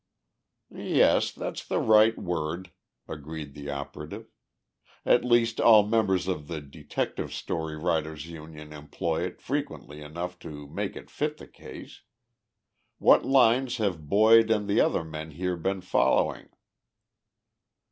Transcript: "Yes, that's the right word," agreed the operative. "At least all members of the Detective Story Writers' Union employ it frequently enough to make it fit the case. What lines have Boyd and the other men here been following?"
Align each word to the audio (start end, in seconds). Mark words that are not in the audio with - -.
"Yes, 0.73 1.31
that's 1.31 1.63
the 1.63 1.77
right 1.77 2.17
word," 2.17 2.71
agreed 3.07 3.53
the 3.53 3.69
operative. 3.69 4.31
"At 5.05 5.23
least 5.23 5.61
all 5.61 5.85
members 5.85 6.27
of 6.27 6.47
the 6.47 6.59
Detective 6.59 7.31
Story 7.31 7.77
Writers' 7.77 8.25
Union 8.27 8.73
employ 8.73 9.25
it 9.25 9.43
frequently 9.43 10.01
enough 10.01 10.39
to 10.39 10.65
make 10.67 10.95
it 10.95 11.11
fit 11.11 11.37
the 11.37 11.45
case. 11.45 12.01
What 12.97 13.25
lines 13.25 13.77
have 13.77 14.09
Boyd 14.09 14.49
and 14.49 14.67
the 14.67 14.81
other 14.81 15.03
men 15.03 15.29
here 15.29 15.55
been 15.55 15.81
following?" 15.81 16.49